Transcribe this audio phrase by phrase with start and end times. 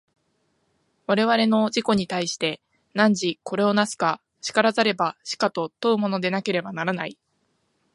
[1.05, 2.59] 我々の自己に対して、
[2.95, 7.19] 汝これを為すか然らざれば死かと問うものでなければならない。